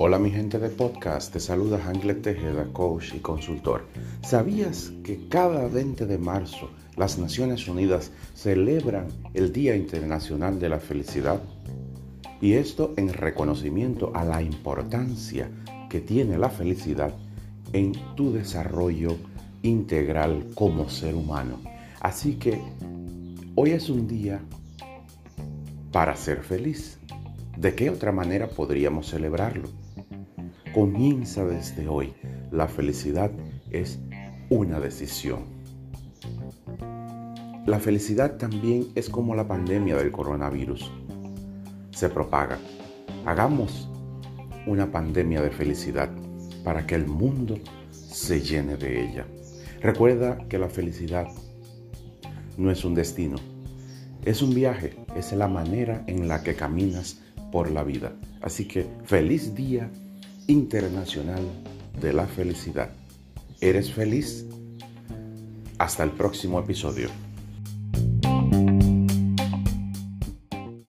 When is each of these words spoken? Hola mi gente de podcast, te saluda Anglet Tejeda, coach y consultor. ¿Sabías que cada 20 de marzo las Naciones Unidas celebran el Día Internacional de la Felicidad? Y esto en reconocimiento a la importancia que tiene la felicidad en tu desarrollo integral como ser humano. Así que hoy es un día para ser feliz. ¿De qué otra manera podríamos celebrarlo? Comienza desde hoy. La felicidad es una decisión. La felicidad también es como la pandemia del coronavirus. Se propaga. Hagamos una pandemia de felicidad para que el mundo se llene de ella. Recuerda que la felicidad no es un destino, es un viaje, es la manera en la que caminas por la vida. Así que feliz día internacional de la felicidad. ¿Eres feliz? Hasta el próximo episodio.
Hola 0.00 0.20
mi 0.20 0.30
gente 0.30 0.60
de 0.60 0.68
podcast, 0.68 1.32
te 1.32 1.40
saluda 1.40 1.84
Anglet 1.88 2.22
Tejeda, 2.22 2.72
coach 2.72 3.14
y 3.14 3.18
consultor. 3.18 3.88
¿Sabías 4.22 4.92
que 5.02 5.26
cada 5.26 5.66
20 5.66 6.06
de 6.06 6.18
marzo 6.18 6.70
las 6.96 7.18
Naciones 7.18 7.66
Unidas 7.66 8.12
celebran 8.32 9.08
el 9.34 9.52
Día 9.52 9.74
Internacional 9.74 10.60
de 10.60 10.68
la 10.68 10.78
Felicidad? 10.78 11.42
Y 12.40 12.52
esto 12.52 12.94
en 12.96 13.12
reconocimiento 13.12 14.12
a 14.14 14.24
la 14.24 14.40
importancia 14.40 15.50
que 15.90 16.00
tiene 16.00 16.38
la 16.38 16.50
felicidad 16.50 17.12
en 17.72 17.90
tu 18.14 18.32
desarrollo 18.32 19.16
integral 19.62 20.50
como 20.54 20.88
ser 20.88 21.16
humano. 21.16 21.58
Así 21.98 22.34
que 22.34 22.60
hoy 23.56 23.70
es 23.70 23.90
un 23.90 24.06
día 24.06 24.40
para 25.90 26.14
ser 26.14 26.44
feliz. 26.44 27.00
¿De 27.56 27.74
qué 27.74 27.90
otra 27.90 28.12
manera 28.12 28.46
podríamos 28.46 29.08
celebrarlo? 29.08 29.68
Comienza 30.74 31.46
desde 31.46 31.88
hoy. 31.88 32.12
La 32.50 32.68
felicidad 32.68 33.30
es 33.70 33.98
una 34.50 34.78
decisión. 34.80 35.44
La 37.66 37.80
felicidad 37.80 38.36
también 38.36 38.88
es 38.94 39.08
como 39.08 39.34
la 39.34 39.48
pandemia 39.48 39.96
del 39.96 40.10
coronavirus. 40.12 40.92
Se 41.90 42.10
propaga. 42.10 42.58
Hagamos 43.24 43.88
una 44.66 44.92
pandemia 44.92 45.40
de 45.40 45.50
felicidad 45.50 46.10
para 46.64 46.86
que 46.86 46.94
el 46.94 47.06
mundo 47.06 47.58
se 47.90 48.40
llene 48.40 48.76
de 48.76 49.08
ella. 49.08 49.26
Recuerda 49.80 50.36
que 50.48 50.58
la 50.58 50.68
felicidad 50.68 51.28
no 52.58 52.70
es 52.70 52.84
un 52.84 52.94
destino, 52.94 53.36
es 54.24 54.42
un 54.42 54.54
viaje, 54.54 54.96
es 55.16 55.32
la 55.32 55.48
manera 55.48 56.04
en 56.06 56.28
la 56.28 56.42
que 56.42 56.54
caminas 56.54 57.20
por 57.50 57.70
la 57.70 57.84
vida. 57.84 58.12
Así 58.42 58.66
que 58.68 58.86
feliz 59.04 59.54
día 59.54 59.90
internacional 60.48 61.42
de 62.00 62.12
la 62.12 62.26
felicidad. 62.26 62.90
¿Eres 63.60 63.92
feliz? 63.92 64.46
Hasta 65.78 66.02
el 66.02 66.10
próximo 66.10 66.58
episodio. 66.58 67.27